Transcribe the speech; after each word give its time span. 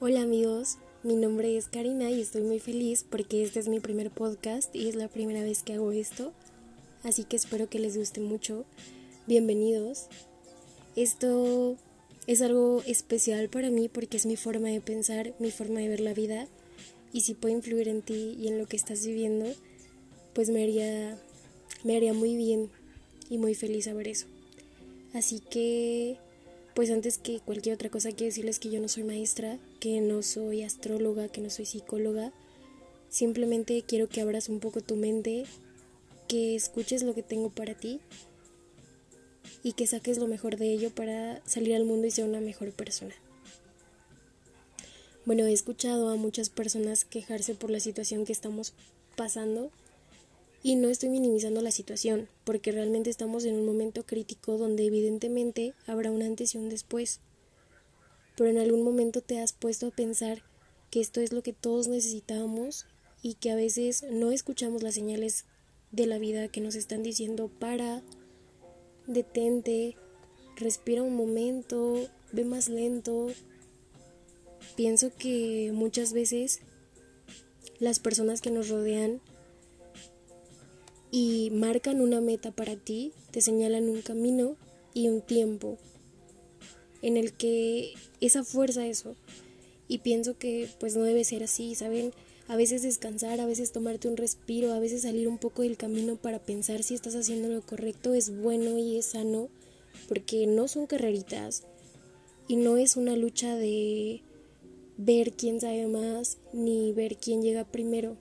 Hola 0.00 0.22
amigos, 0.22 0.78
mi 1.02 1.16
nombre 1.16 1.56
es 1.56 1.66
Karina 1.66 2.08
y 2.08 2.20
estoy 2.20 2.42
muy 2.42 2.60
feliz 2.60 3.04
porque 3.10 3.42
este 3.42 3.58
es 3.58 3.66
mi 3.66 3.80
primer 3.80 4.12
podcast 4.12 4.72
y 4.72 4.88
es 4.88 4.94
la 4.94 5.08
primera 5.08 5.42
vez 5.42 5.64
que 5.64 5.72
hago 5.72 5.90
esto, 5.90 6.32
así 7.02 7.24
que 7.24 7.34
espero 7.34 7.68
que 7.68 7.80
les 7.80 7.96
guste 7.96 8.20
mucho. 8.20 8.64
Bienvenidos. 9.26 10.06
Esto 10.94 11.76
es 12.28 12.42
algo 12.42 12.80
especial 12.86 13.48
para 13.48 13.70
mí 13.70 13.88
porque 13.88 14.16
es 14.16 14.24
mi 14.24 14.36
forma 14.36 14.68
de 14.68 14.80
pensar, 14.80 15.34
mi 15.40 15.50
forma 15.50 15.80
de 15.80 15.88
ver 15.88 15.98
la 15.98 16.14
vida 16.14 16.46
y 17.12 17.22
si 17.22 17.34
puede 17.34 17.54
influir 17.54 17.88
en 17.88 18.02
ti 18.02 18.36
y 18.40 18.46
en 18.46 18.56
lo 18.56 18.66
que 18.68 18.76
estás 18.76 19.04
viviendo, 19.04 19.46
pues 20.32 20.48
me 20.48 20.62
haría 20.62 21.18
me 21.82 21.96
haría 21.96 22.14
muy 22.14 22.36
bien 22.36 22.70
y 23.28 23.38
muy 23.38 23.56
feliz 23.56 23.86
saber 23.86 24.06
eso. 24.06 24.28
Así 25.12 25.40
que 25.40 26.18
pues 26.76 26.88
antes 26.92 27.18
que 27.18 27.40
cualquier 27.40 27.74
otra 27.74 27.90
cosa 27.90 28.10
quiero 28.10 28.26
decirles 28.26 28.60
que 28.60 28.70
yo 28.70 28.80
no 28.80 28.86
soy 28.86 29.02
maestra, 29.02 29.58
que 29.80 30.00
no 30.00 30.22
soy 30.22 30.62
astróloga, 30.62 31.28
que 31.28 31.40
no 31.40 31.50
soy 31.50 31.66
psicóloga. 31.66 32.32
Simplemente 33.08 33.82
quiero 33.82 34.08
que 34.08 34.20
abras 34.20 34.48
un 34.48 34.60
poco 34.60 34.80
tu 34.80 34.96
mente, 34.96 35.44
que 36.28 36.54
escuches 36.54 37.02
lo 37.02 37.14
que 37.14 37.22
tengo 37.22 37.50
para 37.50 37.74
ti 37.74 38.00
y 39.62 39.72
que 39.72 39.86
saques 39.86 40.18
lo 40.18 40.26
mejor 40.26 40.56
de 40.56 40.72
ello 40.72 40.90
para 40.90 41.42
salir 41.46 41.74
al 41.74 41.84
mundo 41.84 42.06
y 42.06 42.10
ser 42.10 42.24
una 42.24 42.40
mejor 42.40 42.72
persona. 42.72 43.14
Bueno, 45.24 45.44
he 45.44 45.52
escuchado 45.52 46.08
a 46.08 46.16
muchas 46.16 46.48
personas 46.48 47.04
quejarse 47.04 47.54
por 47.54 47.70
la 47.70 47.80
situación 47.80 48.24
que 48.24 48.32
estamos 48.32 48.72
pasando 49.16 49.70
y 50.62 50.74
no 50.76 50.88
estoy 50.88 51.10
minimizando 51.10 51.60
la 51.60 51.70
situación, 51.70 52.28
porque 52.44 52.72
realmente 52.72 53.10
estamos 53.10 53.44
en 53.44 53.54
un 53.54 53.66
momento 53.66 54.04
crítico 54.04 54.58
donde 54.58 54.86
evidentemente 54.86 55.74
habrá 55.86 56.10
un 56.10 56.22
antes 56.22 56.54
y 56.54 56.58
un 56.58 56.68
después. 56.68 57.20
Pero 58.38 58.50
en 58.50 58.58
algún 58.58 58.84
momento 58.84 59.20
te 59.20 59.40
has 59.40 59.52
puesto 59.52 59.88
a 59.88 59.90
pensar 59.90 60.44
que 60.92 61.00
esto 61.00 61.20
es 61.20 61.32
lo 61.32 61.42
que 61.42 61.52
todos 61.52 61.88
necesitamos 61.88 62.86
y 63.20 63.34
que 63.34 63.50
a 63.50 63.56
veces 63.56 64.04
no 64.12 64.30
escuchamos 64.30 64.84
las 64.84 64.94
señales 64.94 65.44
de 65.90 66.06
la 66.06 66.18
vida 66.18 66.46
que 66.46 66.60
nos 66.60 66.76
están 66.76 67.02
diciendo 67.02 67.50
para, 67.58 68.00
detente, 69.08 69.96
respira 70.54 71.02
un 71.02 71.16
momento, 71.16 72.08
ve 72.30 72.44
más 72.44 72.68
lento. 72.68 73.26
Pienso 74.76 75.10
que 75.18 75.72
muchas 75.74 76.12
veces 76.12 76.60
las 77.80 77.98
personas 77.98 78.40
que 78.40 78.52
nos 78.52 78.68
rodean 78.68 79.20
y 81.10 81.50
marcan 81.50 82.00
una 82.00 82.20
meta 82.20 82.52
para 82.52 82.76
ti, 82.76 83.12
te 83.32 83.40
señalan 83.40 83.88
un 83.88 84.00
camino 84.00 84.54
y 84.94 85.08
un 85.08 85.22
tiempo 85.22 85.76
en 87.02 87.16
el 87.16 87.32
que 87.32 87.94
esa 88.20 88.44
fuerza 88.44 88.86
eso. 88.86 89.16
Y 89.88 89.98
pienso 89.98 90.36
que 90.36 90.68
pues 90.78 90.96
no 90.96 91.02
debe 91.02 91.24
ser 91.24 91.42
así, 91.42 91.74
¿saben? 91.74 92.12
A 92.46 92.56
veces 92.56 92.82
descansar, 92.82 93.40
a 93.40 93.46
veces 93.46 93.72
tomarte 93.72 94.08
un 94.08 94.16
respiro, 94.16 94.72
a 94.72 94.78
veces 94.78 95.02
salir 95.02 95.28
un 95.28 95.38
poco 95.38 95.62
del 95.62 95.76
camino 95.76 96.16
para 96.16 96.38
pensar 96.38 96.82
si 96.82 96.94
estás 96.94 97.14
haciendo 97.14 97.48
lo 97.48 97.62
correcto 97.62 98.14
es 98.14 98.36
bueno 98.40 98.78
y 98.78 98.96
es 98.98 99.06
sano, 99.06 99.48
porque 100.08 100.46
no 100.46 100.68
son 100.68 100.86
carreritas 100.86 101.64
y 102.48 102.56
no 102.56 102.76
es 102.76 102.96
una 102.96 103.16
lucha 103.16 103.54
de 103.56 104.22
ver 104.96 105.32
quién 105.32 105.60
sabe 105.60 105.86
más 105.86 106.38
ni 106.52 106.92
ver 106.92 107.16
quién 107.18 107.42
llega 107.42 107.64
primero. 107.64 108.16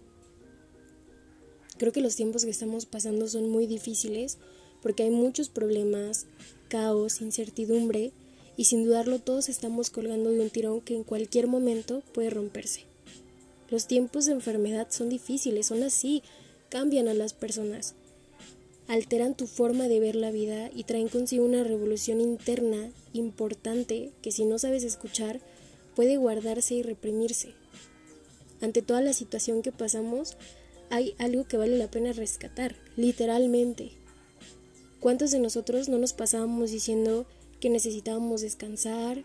Creo 1.77 1.91
que 1.91 2.01
los 2.01 2.15
tiempos 2.15 2.43
que 2.43 2.51
estamos 2.51 2.85
pasando 2.85 3.27
son 3.27 3.49
muy 3.49 3.67
difíciles 3.67 4.37
porque 4.81 5.03
hay 5.03 5.09
muchos 5.09 5.49
problemas, 5.49 6.27
caos, 6.69 7.21
incertidumbre 7.21 8.11
y 8.57 8.65
sin 8.65 8.83
dudarlo 8.83 9.19
todos 9.19 9.47
estamos 9.47 9.89
colgando 9.91 10.31
de 10.31 10.41
un 10.41 10.49
tirón 10.49 10.81
que 10.81 10.95
en 10.95 11.03
cualquier 11.03 11.47
momento 11.47 12.01
puede 12.13 12.31
romperse. 12.31 12.85
Los 13.69 13.87
tiempos 13.87 14.25
de 14.25 14.33
enfermedad 14.33 14.87
son 14.89 15.09
difíciles, 15.09 15.67
son 15.67 15.83
así, 15.83 16.23
cambian 16.69 17.07
a 17.07 17.13
las 17.13 17.33
personas, 17.33 17.95
alteran 18.87 19.35
tu 19.35 19.45
forma 19.45 19.87
de 19.87 19.99
ver 19.99 20.15
la 20.15 20.31
vida 20.31 20.69
y 20.73 20.83
traen 20.83 21.07
consigo 21.07 21.45
una 21.45 21.63
revolución 21.63 22.19
interna 22.19 22.91
importante 23.13 24.11
que 24.21 24.31
si 24.31 24.45
no 24.45 24.57
sabes 24.57 24.83
escuchar 24.83 25.39
puede 25.95 26.17
guardarse 26.17 26.75
y 26.75 26.81
reprimirse. 26.81 27.53
Ante 28.59 28.81
toda 28.81 29.01
la 29.01 29.13
situación 29.13 29.61
que 29.61 29.71
pasamos, 29.71 30.35
hay 30.89 31.13
algo 31.19 31.45
que 31.45 31.57
vale 31.57 31.77
la 31.77 31.91
pena 31.91 32.13
rescatar, 32.13 32.75
literalmente. 32.95 33.91
¿Cuántos 34.99 35.31
de 35.31 35.39
nosotros 35.39 35.89
no 35.89 35.99
nos 35.99 36.13
pasábamos 36.13 36.71
diciendo 36.71 37.27
que 37.59 37.69
necesitábamos 37.69 38.41
descansar, 38.41 39.23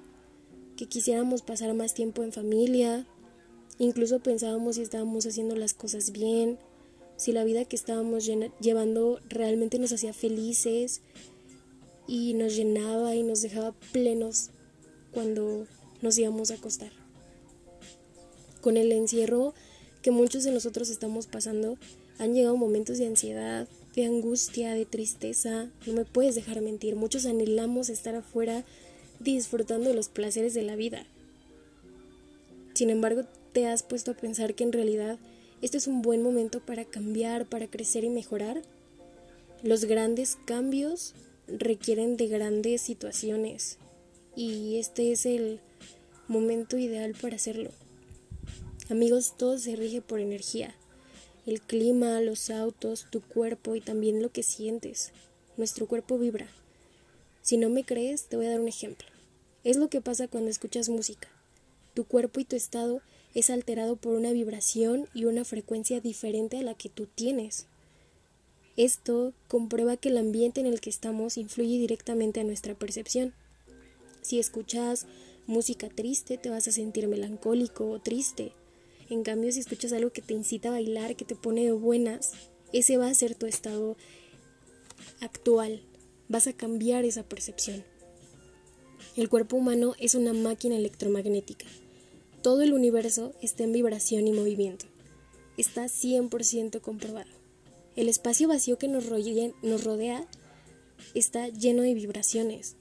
que 0.76 0.86
quisiéramos 0.86 1.42
pasar 1.42 1.74
más 1.74 1.94
tiempo 1.94 2.22
en 2.22 2.32
familia, 2.32 3.06
incluso 3.78 4.20
pensábamos 4.20 4.76
si 4.76 4.82
estábamos 4.82 5.26
haciendo 5.26 5.56
las 5.56 5.74
cosas 5.74 6.12
bien, 6.12 6.58
si 7.16 7.32
la 7.32 7.44
vida 7.44 7.64
que 7.64 7.76
estábamos 7.76 8.28
llevando 8.60 9.20
realmente 9.28 9.78
nos 9.78 9.92
hacía 9.92 10.12
felices 10.12 11.02
y 12.06 12.34
nos 12.34 12.56
llenaba 12.56 13.14
y 13.14 13.22
nos 13.22 13.42
dejaba 13.42 13.72
plenos 13.92 14.50
cuando 15.12 15.66
nos 16.00 16.18
íbamos 16.18 16.50
a 16.50 16.54
acostar. 16.54 16.90
Con 18.60 18.76
el 18.76 18.92
encierro 18.92 19.54
que 20.02 20.10
muchos 20.10 20.42
de 20.44 20.50
nosotros 20.50 20.90
estamos 20.90 21.26
pasando, 21.26 21.78
han 22.18 22.34
llegado 22.34 22.56
momentos 22.56 22.98
de 22.98 23.06
ansiedad, 23.06 23.68
de 23.94 24.04
angustia, 24.04 24.74
de 24.74 24.86
tristeza. 24.86 25.68
No 25.86 25.92
me 25.92 26.04
puedes 26.04 26.34
dejar 26.34 26.60
mentir, 26.60 26.96
muchos 26.96 27.26
anhelamos 27.26 27.88
estar 27.88 28.14
afuera 28.14 28.64
disfrutando 29.20 29.90
de 29.90 29.94
los 29.94 30.08
placeres 30.08 30.54
de 30.54 30.62
la 30.62 30.76
vida. 30.76 31.06
Sin 32.74 32.90
embargo, 32.90 33.22
te 33.52 33.66
has 33.66 33.82
puesto 33.82 34.12
a 34.12 34.16
pensar 34.16 34.54
que 34.54 34.64
en 34.64 34.72
realidad 34.72 35.18
este 35.60 35.76
es 35.76 35.86
un 35.86 36.02
buen 36.02 36.22
momento 36.22 36.60
para 36.60 36.84
cambiar, 36.84 37.46
para 37.46 37.68
crecer 37.68 38.04
y 38.04 38.08
mejorar. 38.08 38.62
Los 39.62 39.84
grandes 39.84 40.36
cambios 40.44 41.14
requieren 41.46 42.16
de 42.16 42.28
grandes 42.28 42.80
situaciones 42.80 43.78
y 44.34 44.76
este 44.78 45.12
es 45.12 45.26
el 45.26 45.60
momento 46.28 46.78
ideal 46.78 47.14
para 47.20 47.36
hacerlo. 47.36 47.70
Amigos, 48.90 49.34
todo 49.36 49.58
se 49.58 49.76
rige 49.76 50.00
por 50.00 50.20
energía. 50.20 50.74
El 51.44 51.60
clima, 51.60 52.20
los 52.20 52.50
autos, 52.50 53.06
tu 53.10 53.20
cuerpo 53.20 53.74
y 53.74 53.80
también 53.80 54.22
lo 54.22 54.30
que 54.30 54.44
sientes. 54.44 55.10
Nuestro 55.56 55.88
cuerpo 55.88 56.16
vibra. 56.16 56.48
Si 57.42 57.56
no 57.56 57.68
me 57.68 57.82
crees, 57.82 58.26
te 58.26 58.36
voy 58.36 58.46
a 58.46 58.50
dar 58.50 58.60
un 58.60 58.68
ejemplo. 58.68 59.08
Es 59.64 59.76
lo 59.76 59.88
que 59.88 60.00
pasa 60.00 60.28
cuando 60.28 60.50
escuchas 60.50 60.88
música. 60.88 61.28
Tu 61.94 62.04
cuerpo 62.04 62.38
y 62.38 62.44
tu 62.44 62.54
estado 62.54 63.00
es 63.34 63.50
alterado 63.50 63.96
por 63.96 64.14
una 64.14 64.30
vibración 64.32 65.08
y 65.14 65.24
una 65.24 65.44
frecuencia 65.44 66.00
diferente 66.00 66.58
a 66.58 66.62
la 66.62 66.74
que 66.74 66.88
tú 66.88 67.06
tienes. 67.06 67.66
Esto 68.76 69.34
comprueba 69.48 69.96
que 69.96 70.10
el 70.10 70.18
ambiente 70.18 70.60
en 70.60 70.66
el 70.66 70.80
que 70.80 70.90
estamos 70.90 71.36
influye 71.36 71.78
directamente 71.78 72.40
a 72.40 72.44
nuestra 72.44 72.74
percepción. 72.74 73.34
Si 74.22 74.38
escuchas 74.38 75.06
música 75.46 75.88
triste, 75.88 76.38
te 76.38 76.50
vas 76.50 76.68
a 76.68 76.72
sentir 76.72 77.08
melancólico 77.08 77.90
o 77.90 77.98
triste. 77.98 78.52
En 79.12 79.24
cambio, 79.24 79.52
si 79.52 79.60
escuchas 79.60 79.92
algo 79.92 80.10
que 80.10 80.22
te 80.22 80.32
incita 80.32 80.70
a 80.70 80.72
bailar, 80.72 81.16
que 81.16 81.26
te 81.26 81.36
pone 81.36 81.64
de 81.64 81.72
buenas, 81.72 82.32
ese 82.72 82.96
va 82.96 83.08
a 83.08 83.14
ser 83.14 83.34
tu 83.34 83.44
estado 83.44 83.94
actual. 85.20 85.82
Vas 86.30 86.46
a 86.46 86.54
cambiar 86.54 87.04
esa 87.04 87.22
percepción. 87.22 87.84
El 89.14 89.28
cuerpo 89.28 89.58
humano 89.58 89.92
es 89.98 90.14
una 90.14 90.32
máquina 90.32 90.76
electromagnética. 90.76 91.66
Todo 92.40 92.62
el 92.62 92.72
universo 92.72 93.34
está 93.42 93.64
en 93.64 93.72
vibración 93.72 94.26
y 94.28 94.32
movimiento. 94.32 94.86
Está 95.58 95.84
100% 95.84 96.80
comprobado. 96.80 97.30
El 97.96 98.08
espacio 98.08 98.48
vacío 98.48 98.78
que 98.78 98.88
nos 98.88 99.10
rodea, 99.10 99.52
nos 99.62 99.84
rodea 99.84 100.26
está 101.12 101.48
lleno 101.48 101.82
de 101.82 101.92
vibraciones. 101.92 102.76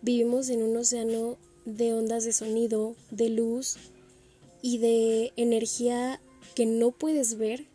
Vivimos 0.00 0.48
en 0.48 0.64
un 0.64 0.76
océano 0.76 1.38
de 1.64 1.94
ondas 1.94 2.24
de 2.24 2.32
sonido, 2.32 2.96
de 3.12 3.28
luz, 3.28 3.78
y 4.62 4.78
de 4.78 5.32
energía 5.36 6.20
que 6.54 6.64
no 6.64 6.92
puedes 6.92 7.36
ver, 7.36 7.66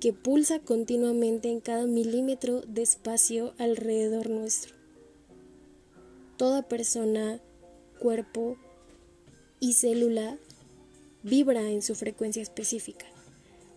que 0.00 0.12
pulsa 0.12 0.60
continuamente 0.60 1.50
en 1.50 1.60
cada 1.60 1.86
milímetro 1.86 2.60
de 2.62 2.82
espacio 2.82 3.52
alrededor 3.58 4.30
nuestro. 4.30 4.74
Toda 6.36 6.62
persona, 6.62 7.40
cuerpo 7.98 8.56
y 9.60 9.72
célula 9.72 10.38
vibra 11.22 11.70
en 11.70 11.82
su 11.82 11.94
frecuencia 11.94 12.42
específica, 12.42 13.06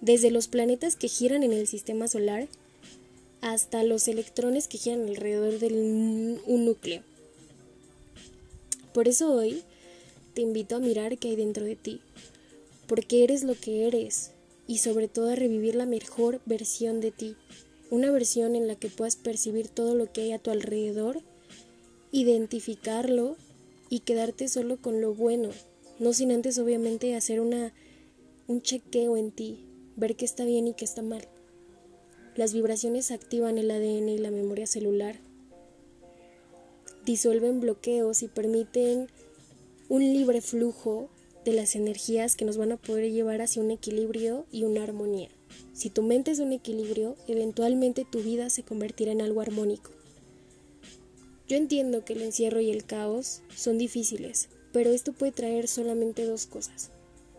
desde 0.02 0.32
los 0.32 0.48
planetas 0.48 0.96
que 0.96 1.08
giran 1.08 1.44
en 1.44 1.54
el 1.54 1.66
sistema 1.66 2.08
solar 2.08 2.48
hasta 3.42 3.84
los 3.84 4.08
electrones 4.08 4.68
que 4.68 4.78
giran 4.78 5.08
alrededor 5.08 5.60
de 5.60 5.68
un 6.46 6.66
núcleo. 6.66 7.02
Por 8.94 9.08
eso 9.08 9.32
hoy 9.32 9.64
te 10.38 10.44
invito 10.44 10.76
a 10.76 10.80
mirar 10.80 11.18
qué 11.18 11.30
hay 11.30 11.36
dentro 11.36 11.66
de 11.66 11.76
ti, 11.76 12.00
porque 12.86 13.24
eres 13.24 13.44
lo 13.44 13.56
que 13.56 13.88
eres 13.88 14.34
y 14.68 14.78
sobre 14.78 15.08
todo 15.08 15.32
a 15.32 15.36
revivir 15.36 15.74
la 15.74 15.88
mejor 15.88 16.42
versión 16.46 17.02
de 17.02 17.10
ti, 17.10 17.36
una 17.90 18.12
versión 18.12 18.56
en 18.56 18.68
la 18.68 18.76
que 18.76 18.90
puedas 18.90 19.16
percibir 19.16 19.68
todo 19.68 19.96
lo 19.96 20.14
que 20.14 20.22
hay 20.22 20.34
a 20.34 20.38
tu 20.38 20.52
alrededor, 20.52 21.24
identificarlo 22.12 23.36
y 23.90 24.02
quedarte 24.02 24.48
solo 24.48 24.78
con 24.80 25.02
lo 25.02 25.16
bueno, 25.16 25.50
no 25.98 26.14
sin 26.14 26.32
antes 26.32 26.60
obviamente 26.60 27.16
hacer 27.16 27.40
una, 27.40 27.74
un 28.48 28.62
chequeo 28.62 29.18
en 29.18 29.32
ti, 29.32 29.66
ver 29.96 30.16
qué 30.16 30.26
está 30.26 30.46
bien 30.46 30.68
y 30.68 30.76
qué 30.76 30.86
está 30.86 31.02
mal. 31.02 31.28
Las 32.36 32.54
vibraciones 32.54 33.10
activan 33.10 33.58
el 33.58 33.72
ADN 33.72 34.10
y 34.10 34.20
la 34.20 34.30
memoria 34.30 34.68
celular, 34.68 35.16
disuelven 37.06 37.60
bloqueos 37.60 38.22
y 38.22 38.28
permiten 38.28 39.08
un 39.90 40.02
libre 40.02 40.42
flujo 40.42 41.10
de 41.46 41.54
las 41.54 41.76
energías 41.76 42.36
que 42.36 42.46
nos 42.46 42.58
van 42.58 42.74
a 42.74 42.78
poder 42.78 43.12
llevar 43.12 43.42
hacia 43.42 43.62
un 43.62 43.72
equilibrio 43.72 44.46
y 44.52 44.64
una 44.64 44.84
armonía. 44.84 45.30
Si 45.74 45.90
tu 45.90 46.04
mente 46.04 46.32
es 46.32 46.40
un 46.40 46.52
equilibrio, 46.52 47.16
eventualmente 47.28 48.06
tu 48.10 48.20
vida 48.20 48.50
se 48.50 48.64
convertirá 48.64 49.12
en 49.12 49.22
algo 49.22 49.42
armónico. 49.42 49.92
Yo 51.48 51.56
entiendo 51.56 52.04
que 52.04 52.14
el 52.14 52.22
encierro 52.22 52.60
y 52.60 52.70
el 52.70 52.86
caos 52.86 53.42
son 53.56 53.78
difíciles, 53.78 54.50
pero 54.74 54.90
esto 54.90 55.14
puede 55.14 55.32
traer 55.32 55.70
solamente 55.70 56.26
dos 56.26 56.46
cosas, 56.46 56.92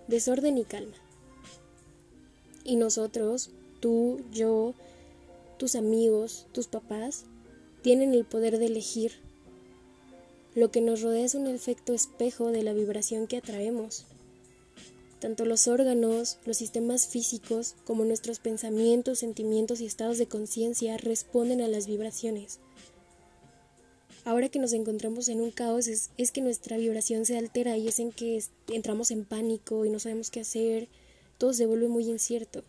desorden 0.06 0.56
y 0.56 0.64
calma. 0.64 0.96
Y 2.64 2.76
nosotros, 2.76 3.50
tú, 3.80 4.22
yo, 4.32 4.74
tus 5.58 5.74
amigos, 5.74 6.46
tus 6.52 6.66
papás, 6.66 7.24
tienen 7.82 8.14
el 8.14 8.24
poder 8.24 8.58
de 8.58 8.66
elegir. 8.66 9.12
Lo 10.58 10.72
que 10.72 10.80
nos 10.80 11.02
rodea 11.02 11.24
es 11.24 11.36
un 11.36 11.46
efecto 11.46 11.94
espejo 11.94 12.50
de 12.50 12.64
la 12.64 12.72
vibración 12.72 13.28
que 13.28 13.36
atraemos. 13.36 14.06
Tanto 15.20 15.44
los 15.44 15.68
órganos, 15.68 16.38
los 16.46 16.56
sistemas 16.56 17.06
físicos, 17.06 17.76
como 17.84 18.04
nuestros 18.04 18.40
pensamientos, 18.40 19.20
sentimientos 19.20 19.80
y 19.80 19.86
estados 19.86 20.18
de 20.18 20.26
conciencia 20.26 20.96
responden 20.96 21.60
a 21.60 21.68
las 21.68 21.86
vibraciones. 21.86 22.58
Ahora 24.24 24.48
que 24.48 24.58
nos 24.58 24.72
encontramos 24.72 25.28
en 25.28 25.40
un 25.40 25.52
caos 25.52 25.86
es, 25.86 26.32
que 26.32 26.40
nuestra 26.40 26.76
vibración 26.76 27.24
se 27.24 27.38
altera 27.38 27.76
y 27.76 27.86
es 27.86 28.00
en 28.00 28.10
que 28.10 28.42
entramos 28.66 29.12
en 29.12 29.24
pánico 29.24 29.84
y 29.84 29.90
no 29.90 30.00
sabemos 30.00 30.32
qué 30.32 30.40
hacer, 30.40 30.88
todo 31.38 31.52
se 31.52 31.66
vuelve 31.66 31.86
muy 31.86 32.10
incierto. 32.10 32.64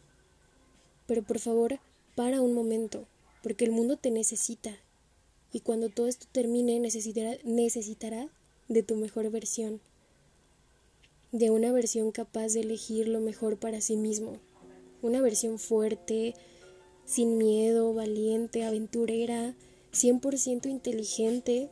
Pero 1.07 1.23
por 1.23 1.39
favor, 1.39 1.79
para 2.13 2.39
un 2.39 2.53
momento, 2.53 3.07
porque 3.41 3.65
el 3.65 3.71
mundo 3.71 3.97
te 3.97 4.11
necesita 4.11 4.77
y 5.51 5.61
cuando 5.61 5.89
todo 5.89 6.07
esto 6.07 6.27
termine 6.31 6.79
necesitará, 6.79 7.37
necesitará 7.43 8.29
de 8.67 8.83
tu 8.83 8.95
mejor 8.95 9.29
versión, 9.31 9.81
de 11.31 11.49
una 11.49 11.71
versión 11.71 12.11
capaz 12.11 12.53
de 12.53 12.61
elegir 12.61 13.07
lo 13.07 13.19
mejor 13.19 13.57
para 13.57 13.81
sí 13.81 13.95
mismo, 13.95 14.37
una 15.01 15.21
versión 15.21 15.59
fuerte, 15.59 16.33
sin 17.05 17.37
miedo, 17.37 17.93
valiente, 17.93 18.63
aventurera, 18.63 19.55
100% 19.93 20.69
inteligente 20.69 21.69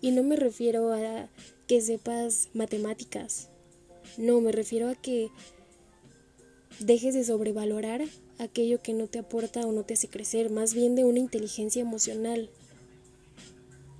y 0.00 0.12
no 0.12 0.22
me 0.22 0.36
refiero 0.36 0.92
a 0.92 1.28
que 1.66 1.80
sepas 1.80 2.48
matemáticas, 2.52 3.48
no, 4.16 4.40
me 4.40 4.52
refiero 4.52 4.88
a 4.88 4.94
que 4.94 5.30
dejes 6.78 7.14
de 7.14 7.24
sobrevalorar 7.24 8.04
aquello 8.38 8.80
que 8.80 8.92
no 8.92 9.08
te 9.08 9.18
aporta 9.18 9.66
o 9.66 9.72
no 9.72 9.82
te 9.82 9.94
hace 9.94 10.08
crecer, 10.08 10.50
más 10.50 10.74
bien 10.74 10.94
de 10.94 11.04
una 11.04 11.18
inteligencia 11.18 11.82
emocional. 11.82 12.50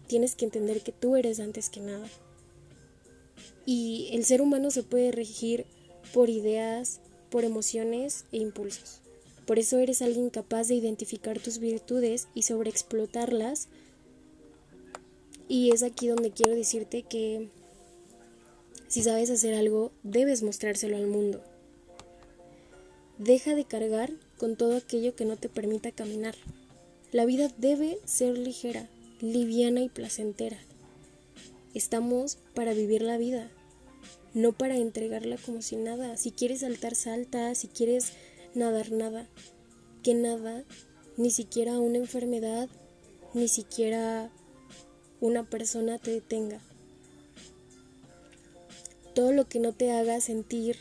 Tienes 0.07 0.37
que 0.37 0.45
entender 0.45 0.83
que 0.83 0.93
tú 0.93 1.17
eres 1.17 1.41
antes 1.41 1.71
que 1.71 1.81
nada. 1.81 2.09
Y 3.67 4.11
el 4.13 4.25
ser 4.25 4.43
humano 4.43 4.71
se 4.71 4.83
puede 4.83 5.11
regir 5.13 5.67
por 6.13 6.29
ideas, 6.31 7.01
por 7.31 7.45
emociones 7.45 8.25
e 8.33 8.39
impulsos. 8.39 9.01
Por 9.47 9.59
eso 9.59 9.79
eres 9.79 10.03
alguien 10.03 10.31
capaz 10.31 10.69
de 10.69 10.75
identificar 10.75 11.39
tus 11.39 11.59
virtudes 11.59 12.29
y 12.35 12.43
sobreexplotarlas. 12.43 13.69
Y 15.49 15.71
es 15.71 15.83
aquí 15.83 16.09
donde 16.09 16.31
quiero 16.31 16.55
decirte 16.55 17.03
que 17.03 17.49
si 18.89 19.03
sabes 19.03 19.29
hacer 19.31 19.55
algo, 19.55 19.91
debes 20.03 20.43
mostrárselo 20.43 20.97
al 20.97 21.07
mundo. 21.07 21.43
Deja 23.19 23.55
de 23.55 23.65
cargar 23.65 24.13
con 24.39 24.57
todo 24.57 24.77
aquello 24.77 25.15
que 25.15 25.25
no 25.25 25.37
te 25.37 25.49
permita 25.49 25.93
caminar. 25.93 26.35
La 27.13 27.27
vida 27.27 27.49
debe 27.59 27.99
ser 28.05 28.39
ligera, 28.39 28.89
liviana 29.25 29.81
y 29.81 29.89
placentera. 29.89 30.59
Estamos 31.73 32.37
para 32.55 32.75
vivir 32.75 33.01
la 33.01 33.17
vida, 33.17 33.51
no 34.35 34.53
para 34.53 34.77
entregarla 34.77 35.39
como 35.39 35.63
si 35.63 35.77
nada. 35.77 36.19
Si 36.19 36.31
quieres 36.31 36.61
saltar, 36.61 36.95
salta. 36.95 37.55
Si 37.55 37.69
quieres 37.69 38.13
nadar 38.55 38.93
nada, 38.93 39.27
que 40.03 40.13
nada, 40.13 40.65
ni 41.17 41.31
siquiera 41.31 41.79
una 41.79 41.97
enfermedad, 41.97 42.69
ni 43.33 43.49
siquiera 43.49 44.31
una 45.21 45.49
persona 45.49 45.99
te 45.99 46.11
detenga. 46.11 46.61
Todo 49.15 49.33
lo 49.33 49.49
que 49.49 49.59
no 49.59 49.73
te 49.73 49.91
haga 49.91 50.21
sentir 50.21 50.77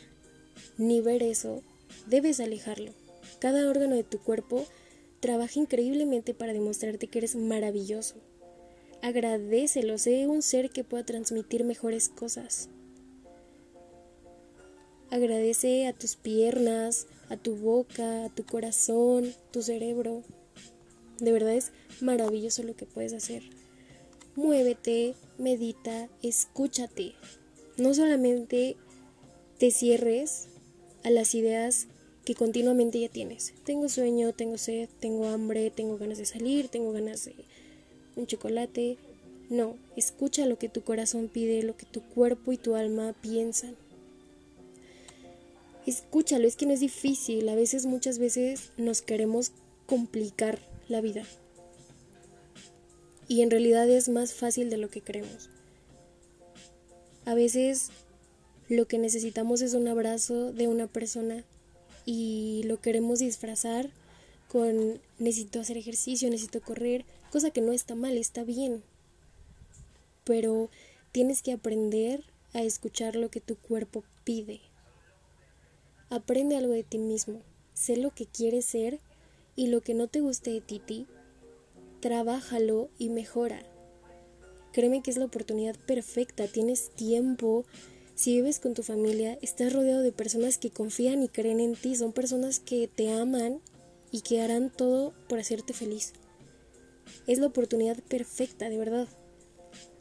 ni 0.76 1.00
ver 1.00 1.22
eso, 1.22 1.62
debes 2.06 2.40
alejarlo. 2.40 2.92
Cada 3.38 3.68
órgano 3.70 3.94
de 3.96 4.04
tu 4.04 4.18
cuerpo 4.18 4.66
trabaja 5.20 5.58
increíblemente 5.58 6.34
para 6.34 6.52
demostrarte 6.52 7.06
que 7.06 7.18
eres 7.18 7.36
maravilloso. 7.36 8.16
Agradecelo, 9.04 9.98
sé 9.98 10.26
un 10.28 10.40
ser 10.40 10.70
que 10.70 10.82
pueda 10.82 11.04
transmitir 11.04 11.62
mejores 11.62 12.08
cosas. 12.08 12.70
Agradece 15.10 15.86
a 15.86 15.92
tus 15.92 16.16
piernas, 16.16 17.06
a 17.28 17.36
tu 17.36 17.54
boca, 17.54 18.24
a 18.24 18.30
tu 18.30 18.46
corazón, 18.46 19.34
tu 19.50 19.60
cerebro. 19.60 20.22
De 21.18 21.32
verdad 21.32 21.52
es 21.52 21.72
maravilloso 22.00 22.62
lo 22.62 22.76
que 22.76 22.86
puedes 22.86 23.12
hacer. 23.12 23.42
Muévete, 24.36 25.14
medita, 25.36 26.08
escúchate. 26.22 27.12
No 27.76 27.92
solamente 27.92 28.78
te 29.58 29.70
cierres 29.70 30.48
a 31.02 31.10
las 31.10 31.34
ideas 31.34 31.88
que 32.24 32.34
continuamente 32.34 33.00
ya 33.00 33.10
tienes. 33.10 33.52
Tengo 33.66 33.90
sueño, 33.90 34.32
tengo 34.32 34.56
sed, 34.56 34.88
tengo 34.98 35.26
hambre, 35.26 35.70
tengo 35.70 35.98
ganas 35.98 36.16
de 36.16 36.24
salir, 36.24 36.68
tengo 36.68 36.92
ganas 36.92 37.26
de 37.26 37.34
un 38.16 38.26
chocolate. 38.26 38.96
No, 39.50 39.76
escucha 39.96 40.46
lo 40.46 40.58
que 40.58 40.68
tu 40.68 40.82
corazón 40.82 41.28
pide, 41.28 41.62
lo 41.62 41.76
que 41.76 41.86
tu 41.86 42.02
cuerpo 42.02 42.52
y 42.52 42.56
tu 42.56 42.74
alma 42.74 43.14
piensan 43.20 43.76
escúchalo, 45.86 46.46
es 46.46 46.56
que 46.56 46.66
no 46.66 46.72
es 46.72 46.80
difícil, 46.80 47.48
a 47.48 47.54
veces 47.54 47.86
muchas 47.86 48.18
veces 48.18 48.70
nos 48.76 49.02
queremos 49.02 49.52
complicar 49.86 50.58
la 50.88 51.00
vida. 51.00 51.24
Y 53.28 53.42
en 53.42 53.50
realidad 53.50 53.88
es 53.88 54.08
más 54.08 54.34
fácil 54.34 54.70
de 54.70 54.76
lo 54.76 54.88
que 54.88 55.00
creemos. 55.00 55.50
A 57.24 57.34
veces 57.34 57.90
lo 58.68 58.86
que 58.86 58.98
necesitamos 58.98 59.62
es 59.62 59.74
un 59.74 59.88
abrazo 59.88 60.52
de 60.52 60.68
una 60.68 60.86
persona 60.86 61.44
y 62.04 62.62
lo 62.64 62.80
queremos 62.80 63.18
disfrazar 63.18 63.88
con 64.48 65.00
necesito 65.18 65.60
hacer 65.60 65.76
ejercicio, 65.76 66.28
necesito 66.30 66.60
correr, 66.60 67.04
cosa 67.34 67.50
que 67.50 67.60
no 67.60 67.72
está 67.72 67.96
mal, 67.96 68.16
está 68.16 68.44
bien. 68.44 68.84
Pero 70.22 70.70
tienes 71.10 71.42
que 71.42 71.50
aprender 71.50 72.22
a 72.52 72.62
escuchar 72.62 73.16
lo 73.16 73.28
que 73.28 73.40
tu 73.40 73.56
cuerpo 73.56 74.04
pide. 74.22 74.60
Aprende 76.10 76.56
algo 76.56 76.74
de 76.74 76.84
ti 76.84 76.98
mismo, 76.98 77.40
sé 77.74 77.96
lo 77.96 78.12
que 78.12 78.26
quieres 78.26 78.66
ser 78.66 79.00
y 79.56 79.66
lo 79.66 79.80
que 79.80 79.94
no 79.94 80.06
te 80.06 80.20
guste 80.20 80.52
de 80.52 80.78
ti, 80.78 81.08
trabájalo 81.98 82.88
y 83.00 83.08
mejora. 83.08 83.64
Créeme 84.72 85.02
que 85.02 85.10
es 85.10 85.16
la 85.16 85.24
oportunidad 85.24 85.74
perfecta, 85.74 86.46
tienes 86.46 86.90
tiempo. 86.90 87.64
Si 88.14 88.36
vives 88.36 88.60
con 88.60 88.74
tu 88.74 88.84
familia, 88.84 89.40
estás 89.42 89.72
rodeado 89.72 90.02
de 90.02 90.12
personas 90.12 90.56
que 90.56 90.70
confían 90.70 91.24
y 91.24 91.28
creen 91.28 91.58
en 91.58 91.74
ti, 91.74 91.96
son 91.96 92.12
personas 92.12 92.60
que 92.60 92.86
te 92.86 93.12
aman 93.12 93.60
y 94.12 94.20
que 94.20 94.40
harán 94.40 94.70
todo 94.70 95.12
por 95.28 95.40
hacerte 95.40 95.72
feliz. 95.72 96.12
Es 97.26 97.38
la 97.38 97.46
oportunidad 97.46 98.02
perfecta, 98.02 98.68
de 98.68 98.78
verdad. 98.78 99.08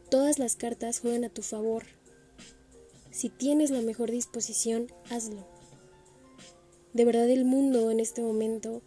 Todas 0.10 0.39
las 0.39 0.55
cartas 0.55 1.00
juegan 1.00 1.24
a 1.24 1.29
tu 1.29 1.41
favor. 1.41 1.83
Si 3.12 3.29
tienes 3.29 3.72
la 3.72 3.81
mejor 3.81 4.12
disposición, 4.12 4.88
hazlo. 5.10 5.48
De 6.93 7.05
verdad 7.05 7.29
el 7.29 7.45
mundo 7.45 7.89
en 7.91 8.00
este 8.00 8.22
momento 8.22 8.81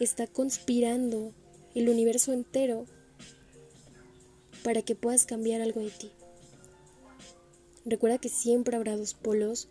está 0.00 0.26
conspirando 0.26 1.32
el 1.74 1.88
universo 1.88 2.32
entero 2.32 2.86
para 4.64 4.82
que 4.82 4.96
puedas 4.96 5.26
cambiar 5.26 5.60
algo 5.60 5.80
de 5.80 5.90
ti. 5.90 6.10
Recuerda 7.84 8.18
que 8.18 8.28
siempre 8.28 8.76
habrá 8.76 8.96
dos 8.96 9.14
polos, 9.14 9.68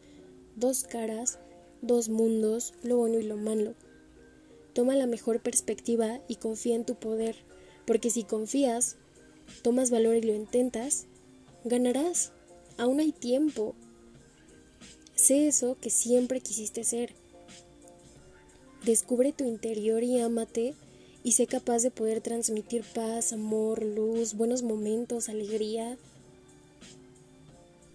dos 0.55 0.83
caras, 0.83 1.39
dos 1.81 2.07
mundos, 2.07 2.73
lo 2.81 2.97
bueno 2.97 3.19
y 3.19 3.23
lo 3.23 3.35
malo. 3.35 3.75
Toma 4.75 4.93
la 4.93 5.07
mejor 5.07 5.41
perspectiva 5.41 6.21
y 6.27 6.35
confía 6.35 6.75
en 6.75 6.85
tu 6.85 6.93
poder, 6.93 7.35
porque 7.87 8.11
si 8.11 8.23
confías, 8.23 8.97
tomas 9.63 9.89
valor 9.89 10.15
y 10.17 10.21
lo 10.21 10.35
intentas, 10.35 11.07
ganarás. 11.63 12.31
Aún 12.77 12.99
hay 12.99 13.11
tiempo. 13.11 13.73
Sé 15.15 15.47
eso 15.47 15.77
que 15.81 15.89
siempre 15.89 16.41
quisiste 16.41 16.83
ser 16.83 17.15
Descubre 18.85 19.31
tu 19.31 19.45
interior 19.45 20.03
y 20.03 20.19
ámate 20.19 20.75
y 21.23 21.31
sé 21.31 21.47
capaz 21.47 21.81
de 21.81 21.89
poder 21.89 22.21
transmitir 22.21 22.83
paz, 22.83 23.33
amor, 23.33 23.81
luz, 23.81 24.35
buenos 24.35 24.61
momentos, 24.61 25.27
alegría. 25.27 25.97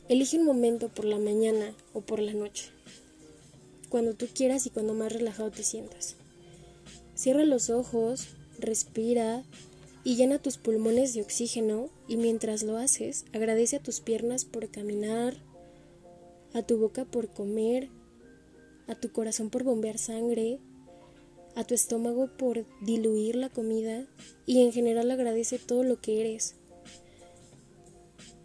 Elige 0.09 0.41
un 0.41 0.45
momento 0.45 0.89
por 0.89 1.05
la 1.05 1.21
mañana 1.21 1.77
o 1.93 2.01
por 2.01 2.19
la 2.19 2.33
noche, 2.33 2.71
cuando 3.89 4.15
tú 4.15 4.27
quieras 4.35 4.67
y 4.67 4.71
cuando 4.71 4.93
más 4.93 5.13
relajado 5.13 5.53
te 5.53 5.63
sientas. 5.63 6.17
Cierra 7.21 7.45
los 7.45 7.69
ojos, 7.69 8.29
respira 8.59 9.45
y 10.05 10.17
llena 10.17 10.41
tus 10.41 10.57
pulmones 10.57 11.13
de 11.13 11.21
oxígeno 11.21 11.91
y 12.09 12.17
mientras 12.17 12.63
lo 12.63 12.79
haces, 12.79 13.27
agradece 13.35 13.77
a 13.77 13.83
tus 13.83 14.01
piernas 14.01 14.47
por 14.47 14.71
caminar, 14.71 15.37
a 16.55 16.63
tu 16.63 16.79
boca 16.79 17.05
por 17.05 17.29
comer, 17.29 17.91
a 18.87 18.95
tu 18.95 19.13
corazón 19.13 19.51
por 19.51 19.65
bombear 19.65 19.99
sangre, 19.99 20.61
a 21.57 21.65
tu 21.65 21.75
estómago 21.75 22.31
por 22.39 22.65
diluir 22.81 23.37
la 23.37 23.51
comida 23.51 24.07
y 24.47 24.63
en 24.63 24.73
general 24.73 25.11
agradece 25.11 25.59
todo 25.59 25.83
lo 25.83 26.01
que 26.01 26.23
eres. 26.23 26.55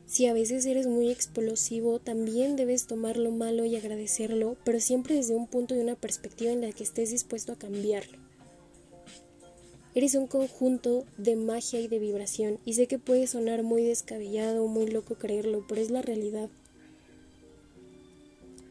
Si 0.05 0.25
a 0.25 0.33
veces 0.33 0.65
eres 0.65 0.85
muy 0.85 1.11
explosivo, 1.11 1.99
también 1.99 2.57
debes 2.57 2.87
tomar 2.87 3.15
lo 3.15 3.31
malo 3.31 3.63
y 3.63 3.77
agradecerlo, 3.77 4.57
pero 4.65 4.81
siempre 4.81 5.15
desde 5.15 5.33
un 5.33 5.47
punto 5.47 5.75
y 5.75 5.79
una 5.79 5.95
perspectiva 5.95 6.51
en 6.51 6.59
la 6.59 6.73
que 6.73 6.83
estés 6.83 7.11
dispuesto 7.11 7.53
a 7.53 7.57
cambiarlo. 7.57 8.24
Eres 9.95 10.13
un 10.15 10.27
conjunto 10.27 11.05
de 11.17 11.37
magia 11.37 11.79
y 11.79 11.87
de 11.87 11.99
vibración, 11.99 12.59
y 12.65 12.73
sé 12.73 12.85
que 12.85 12.99
puede 12.99 13.27
sonar 13.27 13.63
muy 13.63 13.81
descabellado, 13.81 14.67
muy 14.67 14.87
loco 14.87 15.15
creerlo, 15.15 15.63
pero 15.69 15.79
es 15.79 15.89
la 15.89 16.01
realidad. 16.01 16.49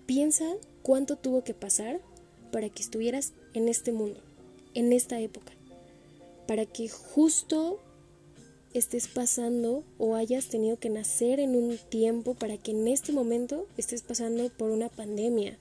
Piensa 0.04 0.44
cuánto 0.82 1.16
tuvo 1.16 1.42
que 1.42 1.54
pasar 1.54 1.98
para 2.52 2.68
que 2.68 2.82
estuvieras 2.82 3.32
en 3.54 3.70
este 3.70 3.90
mundo, 3.90 4.20
en 4.74 4.92
esta 4.92 5.18
época, 5.18 5.54
para 6.46 6.66
que 6.66 6.90
justo 6.90 7.80
estés 8.74 9.08
pasando 9.08 9.82
o 9.96 10.16
hayas 10.16 10.48
tenido 10.48 10.78
que 10.78 10.90
nacer 10.90 11.40
en 11.40 11.56
un 11.56 11.78
tiempo 11.88 12.34
para 12.34 12.58
que 12.58 12.72
en 12.72 12.86
este 12.86 13.12
momento 13.12 13.66
estés 13.78 14.02
pasando 14.02 14.50
por 14.50 14.70
una 14.70 14.90
pandemia. 14.90 15.58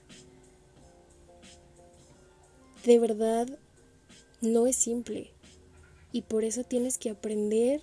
De 2.84 2.98
verdad, 2.98 3.48
no 4.42 4.66
es 4.66 4.76
simple 4.76 5.33
y 6.14 6.22
por 6.22 6.44
eso 6.44 6.62
tienes 6.62 6.96
que 6.96 7.10
aprender 7.10 7.82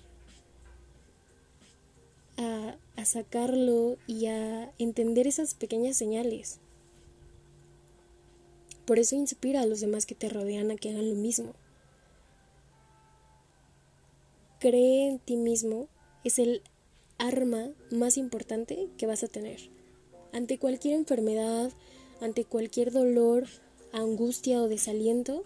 a, 2.38 2.76
a 2.96 3.04
sacarlo 3.04 3.98
y 4.06 4.24
a 4.24 4.72
entender 4.78 5.26
esas 5.26 5.52
pequeñas 5.52 5.98
señales. 5.98 6.58
Por 8.86 8.98
eso 8.98 9.16
inspira 9.16 9.60
a 9.60 9.66
los 9.66 9.80
demás 9.80 10.06
que 10.06 10.14
te 10.14 10.30
rodean 10.30 10.70
a 10.70 10.76
que 10.76 10.88
hagan 10.88 11.10
lo 11.10 11.14
mismo. 11.14 11.52
Cree 14.60 15.08
en 15.08 15.18
ti 15.18 15.36
mismo 15.36 15.88
es 16.24 16.38
el 16.38 16.62
arma 17.18 17.68
más 17.90 18.16
importante 18.16 18.88
que 18.96 19.06
vas 19.06 19.22
a 19.22 19.28
tener. 19.28 19.60
Ante 20.32 20.56
cualquier 20.56 20.94
enfermedad, 20.94 21.70
ante 22.22 22.46
cualquier 22.46 22.92
dolor, 22.92 23.46
angustia 23.92 24.62
o 24.62 24.68
desaliento, 24.68 25.44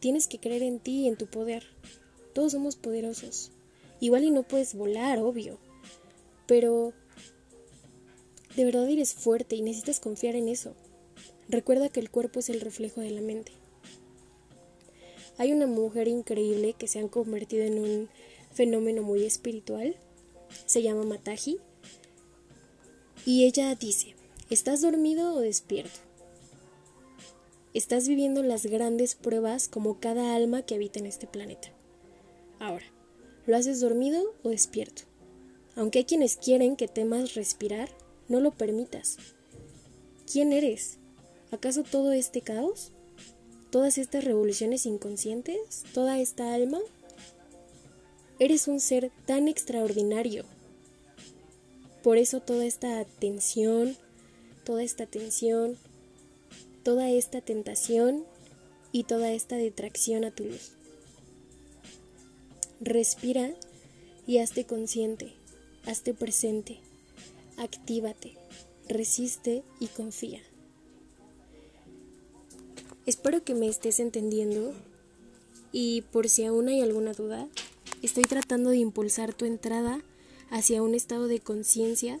tienes 0.00 0.26
que 0.26 0.38
creer 0.38 0.62
en 0.62 0.80
ti 0.80 1.02
y 1.02 1.08
en 1.08 1.16
tu 1.16 1.26
poder. 1.26 1.64
Todos 2.32 2.52
somos 2.52 2.76
poderosos. 2.76 3.52
Igual 4.00 4.24
y 4.24 4.30
no 4.30 4.42
puedes 4.44 4.74
volar, 4.74 5.18
obvio, 5.18 5.58
pero 6.46 6.92
de 8.56 8.64
verdad 8.64 8.88
eres 8.88 9.14
fuerte 9.14 9.56
y 9.56 9.62
necesitas 9.62 10.00
confiar 10.00 10.36
en 10.36 10.48
eso. 10.48 10.74
Recuerda 11.48 11.88
que 11.88 12.00
el 12.00 12.10
cuerpo 12.10 12.40
es 12.40 12.48
el 12.48 12.60
reflejo 12.60 13.00
de 13.00 13.10
la 13.10 13.20
mente. 13.20 13.52
Hay 15.36 15.52
una 15.52 15.66
mujer 15.66 16.08
increíble 16.08 16.74
que 16.74 16.88
se 16.88 16.98
ha 16.98 17.08
convertido 17.08 17.64
en 17.64 17.78
un 17.78 18.08
fenómeno 18.52 19.02
muy 19.02 19.24
espiritual. 19.24 19.96
Se 20.66 20.82
llama 20.82 21.04
Mataji. 21.04 21.58
Y 23.24 23.44
ella 23.44 23.74
dice, 23.74 24.14
¿estás 24.50 24.80
dormido 24.80 25.34
o 25.34 25.40
despierto? 25.40 26.07
Estás 27.78 28.08
viviendo 28.08 28.42
las 28.42 28.66
grandes 28.66 29.14
pruebas 29.14 29.68
como 29.68 30.00
cada 30.00 30.34
alma 30.34 30.62
que 30.62 30.74
habita 30.74 30.98
en 30.98 31.06
este 31.06 31.28
planeta. 31.28 31.68
Ahora, 32.58 32.84
¿lo 33.46 33.56
haces 33.56 33.78
dormido 33.78 34.34
o 34.42 34.48
despierto? 34.48 35.02
Aunque 35.76 36.00
hay 36.00 36.04
quienes 36.04 36.36
quieren 36.36 36.74
que 36.74 36.88
temas 36.88 37.36
respirar, 37.36 37.88
no 38.26 38.40
lo 38.40 38.50
permitas. 38.50 39.18
¿Quién 40.26 40.52
eres? 40.52 40.98
¿Acaso 41.52 41.84
todo 41.84 42.10
este 42.10 42.40
caos? 42.40 42.90
¿Todas 43.70 43.96
estas 43.96 44.24
revoluciones 44.24 44.84
inconscientes? 44.84 45.84
¿Toda 45.94 46.18
esta 46.18 46.54
alma? 46.54 46.80
Eres 48.40 48.66
un 48.66 48.80
ser 48.80 49.12
tan 49.24 49.46
extraordinario. 49.46 50.44
Por 52.02 52.18
eso 52.18 52.40
toda 52.40 52.64
esta 52.66 52.98
atención, 52.98 53.96
toda 54.64 54.82
esta 54.82 55.06
tensión, 55.06 55.78
toda 56.82 57.10
esta 57.10 57.40
tentación 57.40 58.24
y 58.92 59.04
toda 59.04 59.32
esta 59.32 59.56
detracción 59.56 60.24
a 60.24 60.30
tu 60.30 60.44
luz. 60.44 60.72
Respira 62.80 63.50
y 64.26 64.38
hazte 64.38 64.64
consciente, 64.64 65.32
hazte 65.84 66.14
presente, 66.14 66.78
actívate, 67.56 68.34
resiste 68.88 69.62
y 69.80 69.86
confía. 69.88 70.40
Espero 73.06 73.42
que 73.42 73.54
me 73.54 73.68
estés 73.68 74.00
entendiendo 74.00 74.74
y 75.72 76.02
por 76.12 76.28
si 76.28 76.44
aún 76.44 76.68
hay 76.68 76.80
alguna 76.80 77.12
duda, 77.12 77.48
estoy 78.02 78.24
tratando 78.24 78.70
de 78.70 78.76
impulsar 78.76 79.34
tu 79.34 79.44
entrada 79.44 80.02
hacia 80.50 80.82
un 80.82 80.94
estado 80.94 81.26
de 81.26 81.40
conciencia 81.40 82.20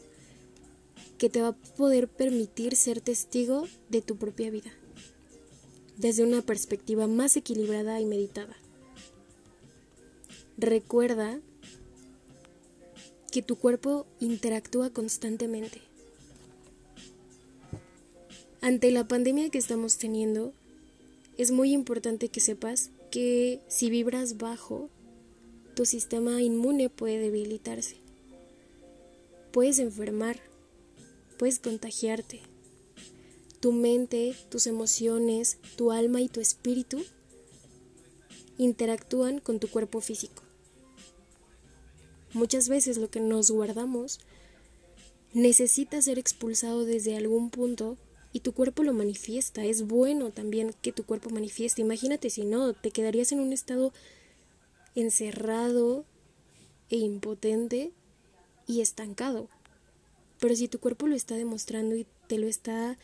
que 1.18 1.28
te 1.28 1.42
va 1.42 1.48
a 1.48 1.56
poder 1.76 2.08
permitir 2.08 2.76
ser 2.76 3.00
testigo 3.00 3.66
de 3.88 4.00
tu 4.00 4.16
propia 4.16 4.50
vida, 4.50 4.70
desde 5.96 6.24
una 6.24 6.42
perspectiva 6.42 7.06
más 7.06 7.36
equilibrada 7.36 8.00
y 8.00 8.06
meditada. 8.06 8.56
Recuerda 10.56 11.40
que 13.30 13.42
tu 13.42 13.56
cuerpo 13.56 14.06
interactúa 14.20 14.90
constantemente. 14.90 15.82
Ante 18.60 18.90
la 18.90 19.06
pandemia 19.06 19.50
que 19.50 19.58
estamos 19.58 19.98
teniendo, 19.98 20.52
es 21.36 21.52
muy 21.52 21.72
importante 21.72 22.28
que 22.28 22.40
sepas 22.40 22.90
que 23.10 23.60
si 23.68 23.90
vibras 23.90 24.38
bajo, 24.38 24.90
tu 25.74 25.84
sistema 25.84 26.42
inmune 26.42 26.90
puede 26.90 27.18
debilitarse. 27.18 27.96
Puedes 29.52 29.78
enfermar, 29.78 30.40
puedes 31.38 31.58
contagiarte. 31.58 32.42
Tu 33.60 33.72
mente, 33.72 34.36
tus 34.50 34.66
emociones, 34.66 35.58
tu 35.76 35.90
alma 35.90 36.20
y 36.20 36.28
tu 36.28 36.40
espíritu 36.40 37.02
interactúan 38.58 39.40
con 39.40 39.58
tu 39.60 39.68
cuerpo 39.68 40.00
físico. 40.00 40.42
Muchas 42.34 42.68
veces 42.68 42.98
lo 42.98 43.08
que 43.10 43.20
nos 43.20 43.50
guardamos 43.50 44.20
necesita 45.32 46.02
ser 46.02 46.18
expulsado 46.18 46.84
desde 46.84 47.16
algún 47.16 47.50
punto 47.50 47.96
y 48.32 48.40
tu 48.40 48.52
cuerpo 48.52 48.82
lo 48.82 48.92
manifiesta. 48.92 49.64
Es 49.64 49.86
bueno 49.86 50.30
también 50.30 50.74
que 50.82 50.92
tu 50.92 51.04
cuerpo 51.04 51.30
manifieste. 51.30 51.80
Imagínate 51.80 52.30
si 52.30 52.44
no, 52.44 52.74
te 52.74 52.90
quedarías 52.90 53.32
en 53.32 53.40
un 53.40 53.52
estado 53.52 53.92
encerrado 54.94 56.04
e 56.90 56.96
impotente 56.96 57.92
y 58.66 58.80
estancado. 58.80 59.48
Pero 60.40 60.54
si 60.54 60.68
tu 60.68 60.78
cuerpo 60.78 61.06
lo 61.06 61.16
está 61.16 61.36
demostrando 61.36 61.96
y 61.96 62.06
te 62.28 62.38
lo 62.38 62.46
está 62.46 62.98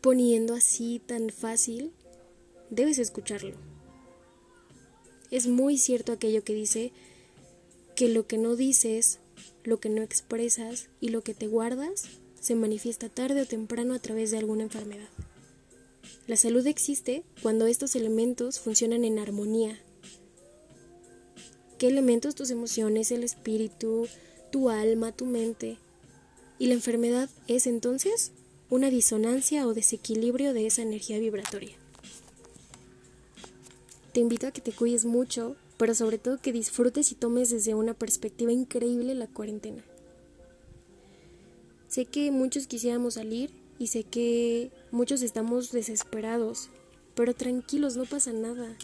poniendo 0.00 0.54
así 0.54 1.00
tan 1.04 1.30
fácil, 1.30 1.92
debes 2.70 2.98
escucharlo. 2.98 3.56
Es 5.30 5.46
muy 5.46 5.78
cierto 5.78 6.12
aquello 6.12 6.42
que 6.44 6.54
dice 6.54 6.92
que 7.94 8.08
lo 8.08 8.26
que 8.26 8.38
no 8.38 8.56
dices, 8.56 9.18
lo 9.64 9.80
que 9.80 9.88
no 9.88 10.02
expresas 10.02 10.88
y 11.00 11.08
lo 11.08 11.22
que 11.22 11.34
te 11.34 11.46
guardas 11.46 12.04
se 12.40 12.54
manifiesta 12.54 13.08
tarde 13.08 13.42
o 13.42 13.46
temprano 13.46 13.94
a 13.94 13.98
través 13.98 14.30
de 14.30 14.38
alguna 14.38 14.62
enfermedad. 14.62 15.08
La 16.26 16.36
salud 16.36 16.66
existe 16.66 17.24
cuando 17.42 17.66
estos 17.66 17.96
elementos 17.96 18.60
funcionan 18.60 19.04
en 19.04 19.18
armonía. 19.18 19.78
¿Qué 21.78 21.88
elementos? 21.88 22.34
Tus 22.34 22.50
emociones, 22.50 23.10
el 23.12 23.24
espíritu, 23.24 24.06
tu 24.50 24.68
alma, 24.68 25.12
tu 25.12 25.26
mente. 25.26 25.78
Y 26.58 26.66
la 26.66 26.74
enfermedad 26.74 27.30
es 27.46 27.66
entonces 27.66 28.32
una 28.70 28.90
disonancia 28.90 29.66
o 29.66 29.74
desequilibrio 29.74 30.52
de 30.52 30.66
esa 30.66 30.82
energía 30.82 31.18
vibratoria. 31.18 31.76
Te 34.12 34.20
invito 34.20 34.46
a 34.46 34.50
que 34.50 34.60
te 34.60 34.72
cuides 34.72 35.04
mucho, 35.04 35.56
pero 35.76 35.94
sobre 35.94 36.18
todo 36.18 36.40
que 36.40 36.52
disfrutes 36.52 37.12
y 37.12 37.14
tomes 37.14 37.50
desde 37.50 37.74
una 37.74 37.94
perspectiva 37.94 38.52
increíble 38.52 39.14
la 39.14 39.28
cuarentena. 39.28 39.84
Sé 41.86 42.04
que 42.04 42.30
muchos 42.30 42.66
quisiéramos 42.66 43.14
salir 43.14 43.50
y 43.78 43.86
sé 43.86 44.02
que 44.02 44.70
muchos 44.90 45.22
estamos 45.22 45.70
desesperados, 45.70 46.68
pero 47.14 47.34
tranquilos, 47.34 47.96
no 47.96 48.04
pasa 48.04 48.32
nada. 48.32 48.76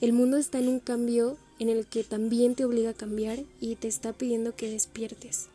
El 0.00 0.12
mundo 0.12 0.36
está 0.36 0.58
en 0.58 0.68
un 0.68 0.80
cambio 0.80 1.38
en 1.58 1.68
el 1.68 1.86
que 1.86 2.04
también 2.04 2.54
te 2.54 2.64
obliga 2.64 2.90
a 2.90 2.94
cambiar 2.94 3.44
y 3.60 3.76
te 3.76 3.88
está 3.88 4.12
pidiendo 4.12 4.54
que 4.54 4.70
despiertes. 4.70 5.48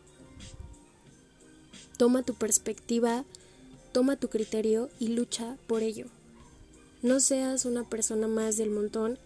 Toma 1.98 2.24
tu 2.24 2.34
perspectiva, 2.34 3.26
toma 3.92 4.16
tu 4.16 4.30
criterio 4.30 4.90
y 5.00 5.10
lucha 5.10 5.58
por 5.68 5.84
ello. 5.84 6.08
No 7.02 7.20
seas 7.20 7.66
una 7.66 7.88
persona 7.88 8.28
más 8.28 8.58
del 8.58 8.70
montón 8.70 9.20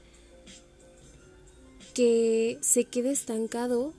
que 1.94 2.58
se 2.62 2.86
quede 2.86 3.12
estancado 3.12 3.94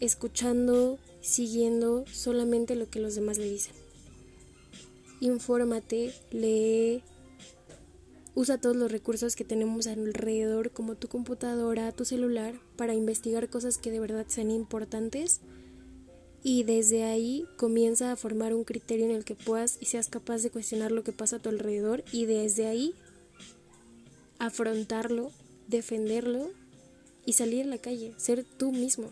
escuchando, 0.00 0.98
siguiendo 1.20 2.04
solamente 2.12 2.76
lo 2.76 2.88
que 2.88 3.00
los 3.00 3.14
demás 3.14 3.38
le 3.38 3.50
dicen. 3.50 3.74
Infórmate, 5.20 6.14
lee, 6.30 7.02
usa 8.38 8.56
todos 8.56 8.76
los 8.76 8.92
recursos 8.92 9.34
que 9.34 9.42
tenemos 9.42 9.88
alrededor 9.88 10.70
como 10.70 10.94
tu 10.94 11.08
computadora, 11.08 11.90
tu 11.90 12.04
celular, 12.04 12.54
para 12.76 12.94
investigar 12.94 13.50
cosas 13.50 13.78
que 13.78 13.90
de 13.90 13.98
verdad 13.98 14.26
sean 14.28 14.52
importantes 14.52 15.40
y 16.44 16.62
desde 16.62 17.02
ahí 17.02 17.46
comienza 17.56 18.12
a 18.12 18.16
formar 18.16 18.54
un 18.54 18.62
criterio 18.62 19.06
en 19.06 19.10
el 19.10 19.24
que 19.24 19.34
puedas 19.34 19.76
y 19.80 19.86
seas 19.86 20.06
capaz 20.06 20.38
de 20.42 20.50
cuestionar 20.50 20.92
lo 20.92 21.02
que 21.02 21.10
pasa 21.10 21.36
a 21.36 21.38
tu 21.40 21.48
alrededor 21.48 22.04
y 22.12 22.26
desde 22.26 22.68
ahí 22.68 22.94
afrontarlo, 24.38 25.32
defenderlo 25.66 26.48
y 27.26 27.32
salir 27.32 27.64
a 27.64 27.68
la 27.70 27.78
calle, 27.78 28.14
ser 28.18 28.44
tú 28.44 28.70
mismo. 28.70 29.10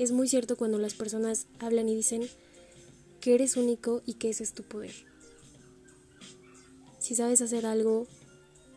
Es 0.00 0.10
muy 0.10 0.26
cierto 0.26 0.56
cuando 0.56 0.78
las 0.78 0.94
personas 0.94 1.46
hablan 1.60 1.88
y 1.88 1.94
dicen 1.94 2.26
que 3.20 3.36
eres 3.36 3.56
único 3.56 4.02
y 4.06 4.14
que 4.14 4.30
ese 4.30 4.42
es 4.42 4.54
tu 4.54 4.64
poder. 4.64 5.15
Si 7.06 7.14
sabes 7.14 7.40
hacer 7.40 7.66
algo, 7.66 8.08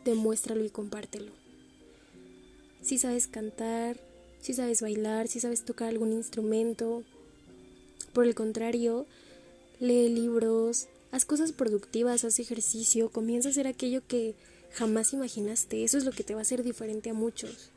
demuéstralo 0.05 0.63
y 0.63 0.69
compártelo. 0.69 1.31
Si 2.79 3.00
sabes 3.00 3.25
cantar, 3.25 4.00
si 4.39 4.53
sabes 4.53 4.83
bailar, 4.83 5.27
si 5.27 5.39
sabes 5.39 5.65
tocar 5.65 5.88
algún 5.88 6.13
instrumento. 6.13 7.01
Por 8.13 8.27
el 8.27 8.36
contrario, 8.36 9.07
lee 9.79 10.09
libros, 10.09 10.89
haz 11.09 11.25
cosas 11.25 11.53
productivas, 11.53 12.24
haz 12.24 12.38
ejercicio, 12.38 13.09
comienza 13.09 13.50
a 13.50 13.51
hacer 13.51 13.65
aquello 13.65 14.05
que 14.07 14.36
jamás 14.74 15.12
imaginaste. 15.13 15.83
Eso 15.83 15.98
es 15.98 16.05
lo 16.05 16.12
que 16.12 16.24
te 16.24 16.36
va 16.36 16.41
a 16.41 16.43
hacer 16.43 16.62
diferente 16.62 17.09
a 17.09 17.15
muchos. 17.15 17.71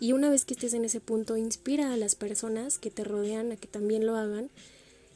Y 0.00 0.12
una 0.12 0.30
vez 0.30 0.46
que 0.46 0.54
estés 0.54 0.72
en 0.72 0.86
ese 0.86 1.00
punto, 1.00 1.36
inspira 1.36 1.92
a 1.92 1.98
las 1.98 2.14
personas 2.14 2.78
que 2.78 2.90
te 2.90 3.04
rodean 3.04 3.52
a 3.52 3.56
que 3.56 3.68
también 3.68 4.06
lo 4.06 4.16
hagan 4.16 4.48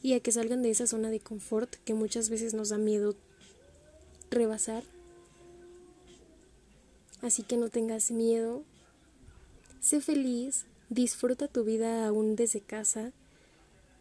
y 0.02 0.12
a 0.12 0.20
que 0.20 0.32
salgan 0.32 0.60
de 0.60 0.68
esa 0.68 0.86
zona 0.86 1.08
de 1.08 1.20
confort 1.20 1.76
que 1.86 1.94
muchas 1.94 2.28
veces 2.28 2.52
nos 2.52 2.68
da 2.68 2.76
miedo 2.76 3.16
rebasar. 4.32 4.82
Así 7.20 7.42
que 7.44 7.56
no 7.56 7.68
tengas 7.68 8.10
miedo. 8.10 8.64
Sé 9.80 10.00
feliz, 10.00 10.66
disfruta 10.88 11.48
tu 11.48 11.64
vida 11.64 12.06
aún 12.06 12.34
desde 12.34 12.60
casa. 12.60 13.12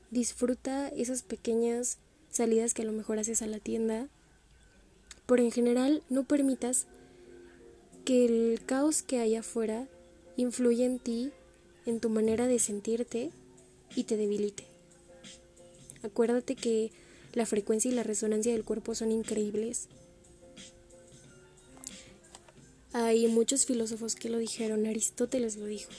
Disfruta 0.09 0.89
esas 0.89 1.21
pequeñas 1.21 2.00
salidas 2.31 2.73
que 2.73 2.81
a 2.81 2.85
lo 2.85 2.91
mejor 2.91 3.19
haces 3.19 3.41
a 3.41 3.47
la 3.47 3.59
tienda. 3.59 4.07
Por 5.25 5.39
en 5.39 5.51
general, 5.51 6.03
no 6.09 6.23
permitas 6.23 6.88
que 8.03 8.25
el 8.25 8.65
caos 8.65 9.03
que 9.03 9.19
hay 9.19 9.35
afuera 9.35 9.88
influye 10.35 10.85
en 10.85 11.00
ti, 11.00 11.31
en 11.85 12.00
tu 12.00 12.09
manera 12.09 12.47
de 12.47 12.59
sentirte 12.59 13.31
y 13.95 14.03
te 14.05 14.17
debilite. 14.17 14.65
Acuérdate 16.03 16.55
que 16.55 16.91
la 17.33 17.45
frecuencia 17.45 17.91
y 17.91 17.93
la 17.93 18.03
resonancia 18.03 18.51
del 18.51 18.65
cuerpo 18.65 18.95
son 18.95 19.11
increíbles. 19.11 19.88
Hay 22.93 23.27
muchos 23.27 23.65
filósofos 23.65 24.15
que 24.15 24.29
lo 24.29 24.38
dijeron, 24.38 24.86
Aristóteles 24.86 25.55
lo 25.55 25.65
dijo. 25.65 25.91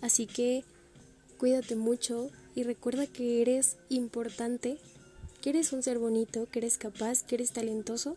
Así 0.00 0.26
que 0.26 0.64
cuídate 1.38 1.74
mucho 1.74 2.30
y 2.54 2.62
recuerda 2.62 3.06
que 3.06 3.42
eres 3.42 3.76
importante, 3.88 4.78
que 5.42 5.50
eres 5.50 5.72
un 5.72 5.82
ser 5.82 5.98
bonito, 5.98 6.46
que 6.50 6.58
eres 6.58 6.78
capaz, 6.78 7.22
que 7.22 7.36
eres 7.36 7.52
talentoso. 7.52 8.16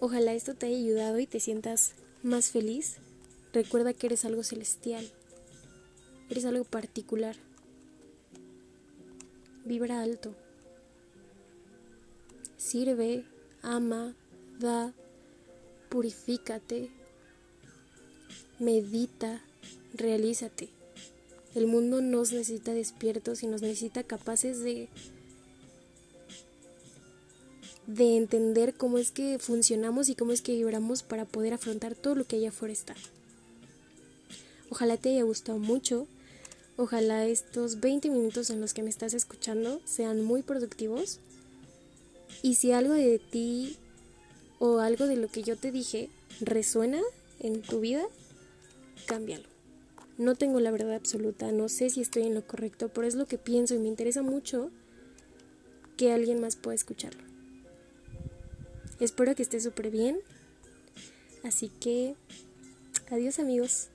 Ojalá 0.00 0.34
esto 0.34 0.54
te 0.54 0.66
haya 0.66 0.76
ayudado 0.76 1.18
y 1.18 1.26
te 1.26 1.40
sientas 1.40 1.92
más 2.22 2.50
feliz 2.50 2.98
Recuerda 3.52 3.94
que 3.94 4.06
eres 4.06 4.24
algo 4.24 4.42
celestial, 4.42 5.10
eres 6.28 6.44
algo 6.44 6.64
particular. 6.64 7.34
Vibra 9.64 10.02
alto. 10.02 10.34
Sirve, 12.58 13.24
ama, 13.62 14.14
da, 14.58 14.92
purifícate, 15.88 16.90
medita, 18.58 19.42
realízate. 19.94 20.68
El 21.54 21.66
mundo 21.66 22.00
nos 22.00 22.32
necesita 22.32 22.72
despiertos 22.72 23.42
y 23.42 23.46
nos 23.46 23.62
necesita 23.62 24.02
capaces 24.02 24.60
de 24.60 24.88
de 27.88 28.18
entender 28.18 28.74
cómo 28.74 28.98
es 28.98 29.10
que 29.10 29.38
funcionamos 29.38 30.10
y 30.10 30.14
cómo 30.14 30.32
es 30.32 30.42
que 30.42 30.54
vibramos 30.54 31.02
para 31.02 31.24
poder 31.24 31.54
afrontar 31.54 31.94
todo 31.94 32.14
lo 32.14 32.24
que 32.24 32.36
allá 32.36 32.50
afuera 32.50 32.72
está. 32.72 32.94
Ojalá 34.68 34.98
te 34.98 35.08
haya 35.08 35.22
gustado 35.22 35.58
mucho. 35.58 36.06
Ojalá 36.76 37.26
estos 37.26 37.80
20 37.80 38.10
minutos 38.10 38.50
en 38.50 38.60
los 38.60 38.74
que 38.74 38.82
me 38.82 38.90
estás 38.90 39.14
escuchando 39.14 39.80
sean 39.86 40.20
muy 40.22 40.42
productivos. 40.42 41.18
Y 42.42 42.56
si 42.56 42.72
algo 42.72 42.92
de 42.92 43.18
ti 43.18 43.78
o 44.58 44.78
algo 44.78 45.06
de 45.06 45.16
lo 45.16 45.28
que 45.28 45.42
yo 45.42 45.56
te 45.56 45.72
dije 45.72 46.10
resuena 46.40 47.00
en 47.40 47.62
tu 47.62 47.80
vida, 47.80 48.04
cámbialo. 49.06 49.48
No 50.16 50.34
tengo 50.34 50.58
la 50.60 50.72
verdad 50.72 50.94
absoluta, 50.94 51.52
no 51.52 51.68
sé 51.68 51.90
si 51.90 52.00
estoy 52.00 52.24
en 52.24 52.34
lo 52.34 52.46
correcto, 52.46 52.88
pero 52.88 53.06
es 53.06 53.14
lo 53.14 53.26
que 53.26 53.38
pienso 53.38 53.74
y 53.74 53.78
me 53.78 53.88
interesa 53.88 54.22
mucho 54.22 54.70
que 55.96 56.12
alguien 56.12 56.40
más 56.40 56.56
pueda 56.56 56.74
escucharlo. 56.74 57.22
Espero 59.00 59.34
que 59.34 59.42
esté 59.42 59.60
súper 59.60 59.90
bien. 59.90 60.18
Así 61.44 61.68
que, 61.68 62.16
adiós 63.10 63.38
amigos. 63.38 63.90